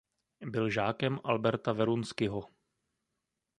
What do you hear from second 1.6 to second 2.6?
Werunskyho.